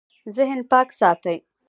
[0.37, 1.37] ذهن پاک ساتئ